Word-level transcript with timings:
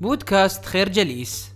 بودكاست 0.00 0.64
خير 0.64 0.88
جليس. 0.88 1.52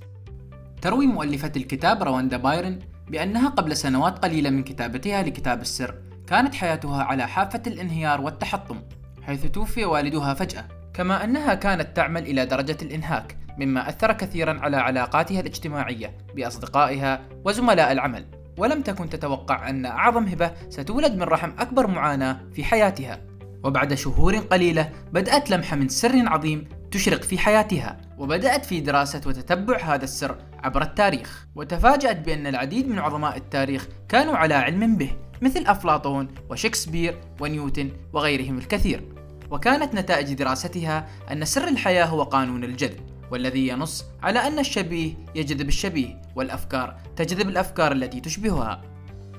تروي 0.83 1.07
مؤلفة 1.07 1.53
الكتاب 1.57 2.03
رواندا 2.03 2.37
بايرن 2.37 2.79
بأنها 3.09 3.49
قبل 3.49 3.77
سنوات 3.77 4.19
قليلة 4.19 4.51
من 4.51 4.63
كتابتها 4.63 5.23
لكتاب 5.23 5.61
السر 5.61 5.95
كانت 6.27 6.55
حياتها 6.55 7.03
على 7.03 7.29
حافة 7.29 7.63
الانهيار 7.67 8.21
والتحطم 8.21 8.83
حيث 9.23 9.47
توفي 9.47 9.85
والدها 9.85 10.35
فجأة 10.35 10.69
كما 10.95 11.25
أنها 11.25 11.55
كانت 11.55 11.97
تعمل 11.97 12.23
إلى 12.23 12.47
درجة 12.47 12.77
الإنهاك 12.83 13.37
مما 13.59 13.89
أثر 13.89 14.13
كثيرا 14.13 14.61
على 14.61 14.77
علاقاتها 14.77 15.41
الاجتماعية 15.41 16.17
بأصدقائها 16.35 17.23
وزملاء 17.45 17.93
العمل. 17.93 18.27
ولم 18.59 18.83
تكن 18.83 19.09
تتوقع 19.09 19.69
أن 19.69 19.87
أعظم 19.87 20.25
هبة 20.25 20.53
ستولد 20.69 21.13
من 21.13 21.23
رحم 21.23 21.51
أكبر 21.59 21.87
معاناة 21.87 22.41
في 22.55 22.65
حياتها. 22.65 23.21
وبعد 23.65 23.95
شهور 23.95 24.37
قليلة 24.37 24.93
بدأت 25.13 25.51
لمحة 25.51 25.77
من 25.77 25.89
سر 25.89 26.29
عظيم 26.29 26.69
تشرق 26.95 27.23
في 27.23 27.39
حياتها 27.39 27.97
وبدأت 28.19 28.67
في 28.67 28.81
دراسة 28.81 29.21
وتتبع 29.27 29.79
هذا 29.79 30.05
السر 30.05 30.37
عبر 30.63 30.83
التاريخ. 30.83 31.47
وتفاجأت 31.55 32.19
بأن 32.19 32.47
العديد 32.47 32.89
من 32.89 32.99
عظماء 32.99 33.37
التاريخ 33.37 33.89
كانوا 34.09 34.37
على 34.37 34.55
علم 34.55 34.97
به 34.97 35.11
مثل 35.43 35.65
أفلاطون 35.67 36.29
وشكسبير 36.51 37.21
ونيوتن 37.41 37.91
وغيرهم 38.13 38.59
الكثير. 38.59 39.05
وكانت 39.51 39.95
نتائج 39.95 40.33
دراستها 40.33 41.09
أن 41.33 41.45
سر 41.45 41.69
الحياة 41.69 42.05
هو 42.05 42.23
قانون 42.23 42.65
الجذب 42.65 43.01
والذي 43.31 43.69
ينص 43.69 44.05
على 44.23 44.39
أن 44.39 44.59
الشبيه 44.59 45.15
يجذب 45.35 45.69
الشبيه 45.69 46.23
والأفكار 46.37 46.97
تجذب 47.17 47.49
الأفكار 47.49 47.93
التي 47.93 48.21
تشبهها. 48.21 48.94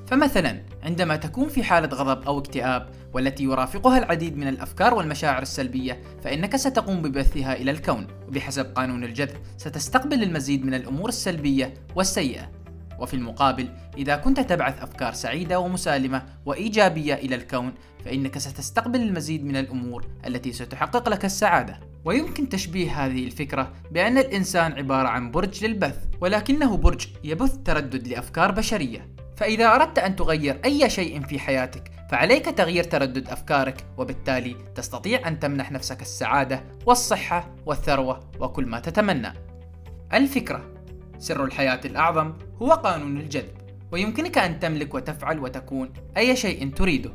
فمثلا 0.07 0.61
عندما 0.83 1.15
تكون 1.15 1.49
في 1.49 1.63
حالة 1.63 1.87
غضب 1.87 2.23
أو 2.23 2.39
اكتئاب 2.39 2.89
والتي 3.13 3.43
يرافقها 3.43 3.97
العديد 3.97 4.37
من 4.37 4.47
الأفكار 4.47 4.93
والمشاعر 4.93 5.41
السلبية 5.41 6.01
فإنك 6.23 6.55
ستقوم 6.55 7.01
ببثها 7.01 7.53
إلى 7.53 7.71
الكون. 7.71 8.07
وبحسب 8.27 8.65
قانون 8.65 9.03
الجذب 9.03 9.37
ستستقبل 9.57 10.23
المزيد 10.23 10.65
من 10.65 10.73
الأمور 10.73 11.09
السلبية 11.09 11.73
والسيئة. 11.95 12.51
وفي 12.99 13.13
المقابل 13.13 13.69
إذا 13.97 14.15
كنت 14.15 14.39
تبعث 14.39 14.81
أفكار 14.81 15.13
سعيدة 15.13 15.59
ومسالمة 15.59 16.25
وإيجابية 16.45 17.13
إلى 17.13 17.35
الكون 17.35 17.73
فإنك 18.05 18.37
ستستقبل 18.37 19.01
المزيد 19.01 19.45
من 19.45 19.57
الأمور 19.57 20.05
التي 20.27 20.53
ستحقق 20.53 21.09
لك 21.09 21.25
السعادة. 21.25 21.79
ويمكن 22.05 22.49
تشبيه 22.49 23.05
هذه 23.05 23.25
الفكرة 23.25 23.73
بأن 23.91 24.17
الإنسان 24.17 24.71
عبارة 24.71 25.07
عن 25.07 25.31
برج 25.31 25.65
للبث 25.65 25.97
ولكنه 26.21 26.77
برج 26.77 27.07
يبث 27.23 27.57
تردد 27.65 28.07
لأفكار 28.07 28.51
بشرية. 28.51 29.14
فإذا 29.37 29.75
أردت 29.75 29.99
أن 29.99 30.15
تغير 30.15 30.59
أي 30.65 30.89
شيء 30.89 31.25
في 31.25 31.39
حياتك 31.39 31.91
فعليك 32.11 32.45
تغيير 32.45 32.83
تردد 32.83 33.29
أفكارك 33.29 33.85
وبالتالي 33.97 34.55
تستطيع 34.75 35.27
أن 35.27 35.39
تمنح 35.39 35.71
نفسك 35.71 36.01
السعادة 36.01 36.63
والصحة 36.85 37.55
والثروة 37.65 38.19
وكل 38.39 38.65
ما 38.65 38.79
تتمنى. 38.79 39.33
الفكرة 40.13 40.63
سر 41.19 41.43
الحياة 41.43 41.79
الأعظم 41.85 42.33
هو 42.61 42.71
قانون 42.71 43.17
الجذب 43.17 43.53
ويمكنك 43.91 44.37
أن 44.37 44.59
تملك 44.59 44.93
وتفعل 44.93 45.39
وتكون 45.39 45.93
أي 46.17 46.35
شيء 46.35 46.69
تريده 46.69 47.11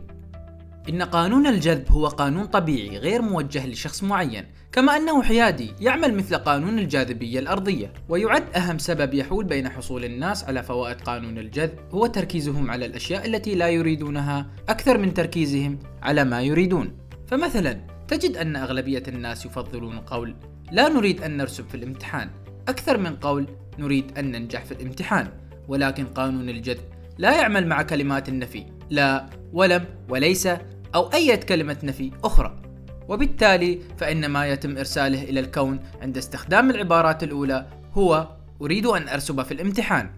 إن 0.89 1.03
قانون 1.03 1.47
الجذب 1.47 1.93
هو 1.93 2.07
قانون 2.07 2.47
طبيعي 2.47 2.99
غير 2.99 3.23
موجه 3.23 3.67
لشخص 3.67 4.03
معين، 4.03 4.47
كما 4.73 4.97
أنه 4.97 5.23
حيادي 5.23 5.73
يعمل 5.81 6.15
مثل 6.15 6.37
قانون 6.37 6.79
الجاذبية 6.79 7.39
الأرضية، 7.39 7.93
ويعد 8.09 8.57
أهم 8.57 8.79
سبب 8.79 9.15
يحول 9.15 9.45
بين 9.45 9.69
حصول 9.69 10.05
الناس 10.05 10.45
على 10.45 10.63
فوائد 10.63 11.01
قانون 11.01 11.39
الجذب 11.39 11.79
هو 11.91 12.07
تركيزهم 12.07 12.71
على 12.71 12.87
الأشياء 12.87 13.27
التي 13.27 13.55
لا 13.55 13.69
يريدونها 13.69 14.47
أكثر 14.69 14.99
من 14.99 15.15
تركيزهم 15.15 15.79
على 16.03 16.25
ما 16.25 16.43
يريدون. 16.43 16.97
فمثلا 17.27 17.81
تجد 18.09 18.37
أن 18.37 18.57
أغلبية 18.57 19.03
الناس 19.09 19.47
يفضلون 19.47 19.99
قول 19.99 20.35
لا 20.73 20.89
نريد 20.89 21.23
أن 21.23 21.37
نرسب 21.37 21.69
في 21.69 21.75
الامتحان 21.75 22.31
أكثر 22.69 22.99
من 22.99 23.17
قول 23.17 23.47
نريد 23.79 24.19
أن 24.19 24.33
ننجح 24.33 24.65
في 24.65 24.73
الامتحان، 24.73 25.29
ولكن 25.69 26.05
قانون 26.07 26.49
الجذب 26.49 26.85
لا 27.19 27.41
يعمل 27.41 27.67
مع 27.67 27.83
كلمات 27.83 28.29
النفي 28.29 28.65
لا 28.91 29.27
ولم 29.53 29.85
وليس 30.09 30.47
أو 30.95 31.13
أي 31.15 31.37
كلمة 31.37 31.77
نفي 31.83 32.11
أخرى. 32.25 32.63
وبالتالي 33.09 33.79
فإن 33.99 34.27
ما 34.27 34.47
يتم 34.47 34.79
إرساله 34.79 35.23
إلى 35.23 35.41
الكون 35.41 35.81
عند 36.03 36.17
استخدام 36.17 36.71
العبارات 36.71 37.23
الأولى 37.23 37.67
هو 37.95 38.29
أريد 38.63 38.87
أن 38.87 39.09
أرسب 39.09 39.43
في 39.43 39.55
الامتحان. 39.55 40.11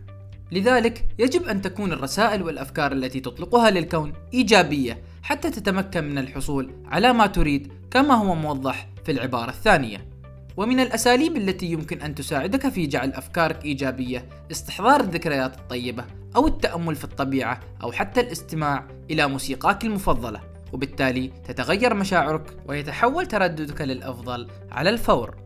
لذلك 0.52 1.06
يجب 1.19 1.44
أن 1.44 1.62
تكون 1.62 1.92
الرسائل 1.92 2.42
والأفكار 2.42 2.92
التي 2.92 3.20
تطلقها 3.20 3.70
للكون 3.70 4.12
إيجابية 4.34 5.02
حتى 5.22 5.50
تتمكن 5.50 6.04
من 6.04 6.19
الحصول 6.19 6.70
على 6.86 7.12
ما 7.12 7.26
تريد 7.26 7.72
كما 7.91 8.14
هو 8.14 8.34
موضح 8.34 8.88
في 9.04 9.12
العبارة 9.12 9.50
الثانية. 9.50 10.11
ومن 10.56 10.80
الأساليب 10.80 11.36
التي 11.36 11.66
يمكن 11.66 12.02
أن 12.02 12.14
تساعدك 12.14 12.68
في 12.68 12.86
جعل 12.86 13.12
أفكارك 13.12 13.64
إيجابية 13.64 14.28
استحضار 14.50 15.00
الذكريات 15.00 15.56
الطيبة 15.56 16.04
أو 16.36 16.46
التأمل 16.46 16.94
في 16.94 17.04
الطبيعة 17.04 17.60
أو 17.82 17.92
حتى 17.92 18.20
الاستماع 18.20 18.86
إلى 19.10 19.26
موسيقاك 19.26 19.84
المفضلة. 19.84 20.40
وبالتالي 20.72 21.32
تتغير 21.48 21.94
مشاعرك 21.94 22.56
ويتحول 22.66 23.26
ترددك 23.26 23.80
للأفضل 23.80 24.48
على 24.70 24.90
الفور. 24.90 25.36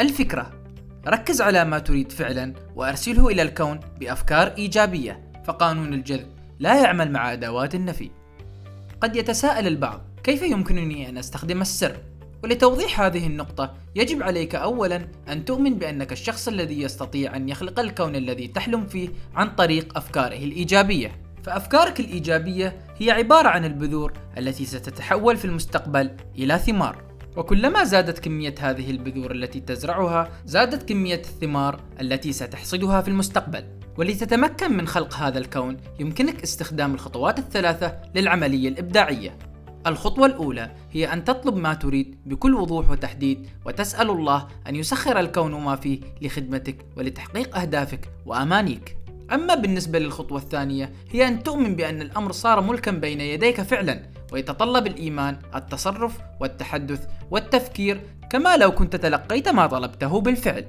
الفكرة 0.00 0.50
ركز 1.06 1.40
على 1.40 1.64
ما 1.64 1.78
تريد 1.78 2.12
فعلا 2.12 2.54
وأرسله 2.76 3.28
إلى 3.28 3.42
الكون 3.42 3.80
بأفكار 4.00 4.54
إيجابية 4.58 5.32
فقانون 5.44 5.94
الجذب 5.94 6.26
لا 6.58 6.82
يعمل 6.82 7.12
مع 7.12 7.32
أدوات 7.32 7.74
النفي. 7.74 8.10
قد 9.00 9.16
يتساءل 9.16 9.66
البعض 9.66 10.00
كيف 10.24 10.42
يمكنني 10.42 11.08
أن 11.08 11.18
أستخدم 11.18 11.60
السر؟ 11.60 11.96
ولتوضيح 12.42 13.00
هذه 13.00 13.26
النقطة 13.26 13.74
يجب 13.94 14.22
عليك 14.22 14.54
أولا 14.54 15.08
أن 15.28 15.44
تؤمن 15.44 15.74
بأنك 15.74 16.12
الشخص 16.12 16.48
الذي 16.48 16.82
يستطيع 16.82 17.36
أن 17.36 17.48
يخلق 17.48 17.80
الكون 17.80 18.16
الذي 18.16 18.48
تحلم 18.48 18.86
فيه 18.86 19.08
عن 19.34 19.50
طريق 19.50 19.98
أفكاره 19.98 20.44
الإيجابية. 20.44 21.22
فأفكارك 21.42 22.00
الإيجابية 22.00 22.76
هي 22.98 23.10
عبارة 23.10 23.48
عن 23.48 23.64
البذور 23.64 24.12
التي 24.38 24.64
ستتحول 24.64 25.36
في 25.36 25.44
المستقبل 25.44 26.10
إلى 26.38 26.58
ثمار. 26.58 27.02
وكلما 27.36 27.84
زادت 27.84 28.18
كمية 28.18 28.54
هذه 28.60 28.90
البذور 28.90 29.32
التي 29.32 29.60
تزرعها 29.60 30.28
زادت 30.46 30.88
كمية 30.88 31.14
الثمار 31.14 31.80
التي 32.00 32.32
ستحصدها 32.32 33.00
في 33.00 33.08
المستقبل. 33.08 33.64
ولتتمكن 33.98 34.76
من 34.76 34.86
خلق 34.86 35.14
هذا 35.14 35.38
الكون 35.38 35.76
يمكنك 36.00 36.42
استخدام 36.42 36.94
الخطوات 36.94 37.38
الثلاثة 37.38 37.96
للعملية 38.14 38.68
الإبداعية. 38.68 39.51
الخطوة 39.86 40.26
الأولى 40.26 40.70
هي 40.92 41.12
أن 41.12 41.24
تطلب 41.24 41.56
ما 41.56 41.74
تريد 41.74 42.16
بكل 42.26 42.54
وضوح 42.54 42.90
وتحديد 42.90 43.46
وتسأل 43.64 44.10
الله 44.10 44.48
أن 44.68 44.76
يسخر 44.76 45.20
الكون 45.20 45.54
ما 45.54 45.76
فيه 45.76 46.00
لخدمتك 46.22 46.76
ولتحقيق 46.96 47.58
أهدافك 47.58 48.10
وأمانيك. 48.26 48.96
أما 49.32 49.54
بالنسبة 49.54 49.98
للخطوة 49.98 50.38
الثانية 50.38 50.92
هي 51.10 51.28
أن 51.28 51.42
تؤمن 51.42 51.76
بأن 51.76 52.02
الأمر 52.02 52.32
صار 52.32 52.60
ملكا 52.60 52.90
بين 52.90 53.20
يديك 53.20 53.62
فعلا 53.62 54.02
ويتطلب 54.32 54.86
الإيمان 54.86 55.38
التصرف 55.54 56.18
والتحدث 56.40 57.06
والتفكير 57.30 58.00
كما 58.30 58.56
لو 58.56 58.72
كنت 58.72 58.96
تلقيت 58.96 59.48
ما 59.48 59.66
طلبته 59.66 60.20
بالفعل. 60.20 60.66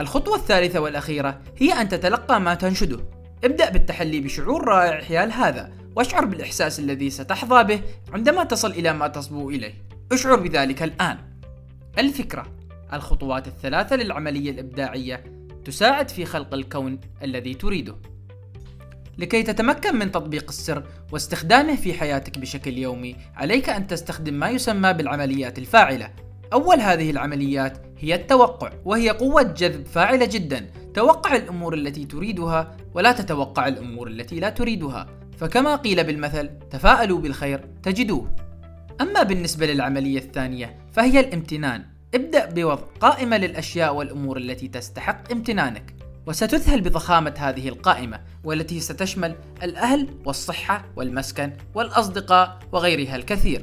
الخطوة 0.00 0.36
الثالثة 0.36 0.80
والأخيرة 0.80 1.40
هي 1.58 1.72
أن 1.72 1.88
تتلقى 1.88 2.40
ما 2.40 2.54
تنشده. 2.54 2.98
ابدأ 3.44 3.70
بالتحلي 3.70 4.20
بشعور 4.20 4.68
رائع 4.68 5.00
حيال 5.00 5.32
هذا 5.32 5.77
واشعر 5.96 6.24
بالإحساس 6.24 6.80
الذي 6.80 7.10
ستحظى 7.10 7.64
به 7.64 7.80
عندما 8.12 8.44
تصل 8.44 8.70
إلى 8.70 8.92
ما 8.92 9.08
تصبو 9.08 9.50
إليه. 9.50 9.74
أشعر 10.12 10.36
بذلك 10.36 10.82
الآن. 10.82 11.18
الفكرة 11.98 12.46
الخطوات 12.92 13.46
الثلاثة 13.46 13.96
للعملية 13.96 14.50
الإبداعية 14.50 15.24
تساعد 15.64 16.08
في 16.08 16.24
خلق 16.24 16.54
الكون 16.54 17.00
الذي 17.22 17.54
تريده. 17.54 17.96
لكي 19.18 19.42
تتمكن 19.42 19.96
من 19.96 20.12
تطبيق 20.12 20.44
السر 20.48 20.82
واستخدامه 21.12 21.76
في 21.76 21.94
حياتك 21.94 22.38
بشكل 22.38 22.78
يومي 22.78 23.16
عليك 23.34 23.68
أن 23.68 23.86
تستخدم 23.86 24.34
ما 24.34 24.50
يسمى 24.50 24.92
بالعمليات 24.92 25.58
الفاعلة. 25.58 26.10
أول 26.52 26.80
هذه 26.80 27.10
العمليات 27.10 27.78
هي 27.98 28.14
التوقع 28.14 28.72
وهي 28.84 29.10
قوة 29.10 29.42
جذب 29.42 29.86
فاعلة 29.86 30.26
جدا. 30.26 30.70
توقع 30.94 31.36
الأمور 31.36 31.74
التي 31.74 32.04
تريدها 32.04 32.76
ولا 32.94 33.12
تتوقع 33.12 33.68
الأمور 33.68 34.08
التي 34.08 34.40
لا 34.40 34.50
تريدها. 34.50 35.06
فكما 35.38 35.76
قيل 35.76 36.04
بالمثل 36.04 36.50
تفاءلوا 36.70 37.20
بالخير 37.20 37.64
تجدوه. 37.82 38.36
أما 39.00 39.22
بالنسبة 39.22 39.66
للعملية 39.66 40.18
الثانية 40.18 40.78
فهي 40.92 41.20
الامتنان. 41.20 41.84
ابدأ 42.14 42.50
بوضع 42.50 42.82
قائمة 43.00 43.36
للأشياء 43.36 43.94
والأمور 43.94 44.36
التي 44.36 44.68
تستحق 44.68 45.32
امتنانك 45.32 45.94
وستذهل 46.26 46.80
بضخامة 46.80 47.34
هذه 47.38 47.68
القائمة 47.68 48.20
والتي 48.44 48.80
ستشمل 48.80 49.34
الأهل 49.62 50.08
والصحة 50.24 50.84
والمسكن 50.96 51.52
والأصدقاء 51.74 52.58
وغيرها 52.72 53.16
الكثير. 53.16 53.62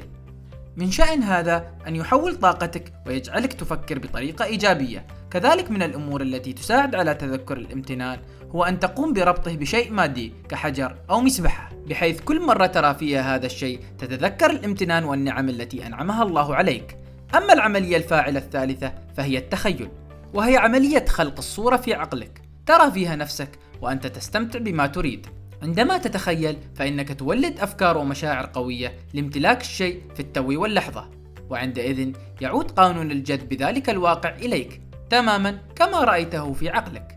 من 0.76 0.90
شأن 0.90 1.22
هذا 1.22 1.70
أن 1.86 1.96
يحول 1.96 2.36
طاقتك 2.36 2.92
ويجعلك 3.06 3.52
تفكر 3.52 3.98
بطريقة 3.98 4.44
إيجابية. 4.44 5.06
كذلك 5.30 5.70
من 5.70 5.82
الأمور 5.82 6.22
التي 6.22 6.52
تساعد 6.52 6.94
على 6.94 7.14
تذكر 7.14 7.56
الامتنان 7.56 8.18
هو 8.50 8.64
أن 8.64 8.80
تقوم 8.80 9.12
بربطه 9.12 9.56
بشيء 9.56 9.92
مادي 9.92 10.32
كحجر 10.48 10.96
أو 11.10 11.20
مسبحة 11.20 11.70
بحيث 11.88 12.20
كل 12.20 12.46
مرة 12.46 12.66
ترى 12.66 12.94
فيها 12.94 13.34
هذا 13.34 13.46
الشيء 13.46 13.80
تتذكر 13.98 14.50
الامتنان 14.50 15.04
والنعم 15.04 15.48
التي 15.48 15.86
أنعمها 15.86 16.22
الله 16.22 16.54
عليك. 16.54 16.96
أما 17.34 17.52
العملية 17.52 17.96
الفاعلة 17.96 18.38
الثالثة 18.38 18.92
فهي 19.16 19.38
التخيل 19.38 19.88
وهي 20.34 20.56
عملية 20.56 21.04
خلق 21.08 21.34
الصورة 21.38 21.76
في 21.76 21.94
عقلك. 21.94 22.42
ترى 22.66 22.90
فيها 22.90 23.16
نفسك 23.16 23.48
وأنت 23.80 24.06
تستمتع 24.06 24.58
بما 24.58 24.86
تريد. 24.86 25.26
عندما 25.62 25.98
تتخيل 25.98 26.56
فإنك 26.74 27.18
تولد 27.18 27.60
أفكار 27.60 27.98
ومشاعر 27.98 28.50
قوية 28.52 28.96
لامتلاك 29.14 29.60
الشيء 29.60 30.02
في 30.14 30.20
التو 30.20 30.62
واللحظة 30.62 31.10
وعندئذ 31.50 32.12
يعود 32.40 32.70
قانون 32.70 33.10
الجذب 33.10 33.54
ذلك 33.54 33.90
الواقع 33.90 34.30
إليك 34.30 34.80
تماما 35.10 35.58
كما 35.76 36.00
رأيته 36.00 36.52
في 36.52 36.68
عقلك. 36.68 37.15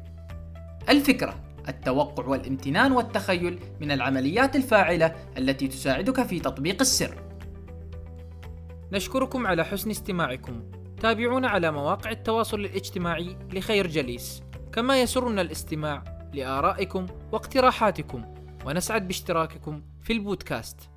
الفكرة 0.90 1.36
التوقع 1.68 2.26
والامتنان 2.26 2.92
والتخيل 2.92 3.60
من 3.82 3.92
العمليات 3.92 4.56
الفاعلة 4.56 5.16
التي 5.38 5.68
تساعدك 5.68 6.24
في 6.24 6.40
تطبيق 6.40 6.82
السر. 6.82 7.18
نشكركم 8.92 9.48
على 9.48 9.66
حسن 9.66 9.90
استماعكم. 9.90 10.64
تابعونا 11.02 11.48
على 11.48 11.72
مواقع 11.72 12.12
التواصل 12.12 12.60
الاجتماعي 12.60 13.38
لخير 13.54 13.88
جليس. 13.88 14.44
كما 14.74 15.02
يسرنا 15.02 15.42
الاستماع 15.42 16.04
لآرائكم 16.34 17.06
واقتراحاتكم. 17.32 18.26
ونسعد 18.66 19.08
باشتراككم 19.08 19.82
في 20.02 20.14
البودكاست. 20.14 20.90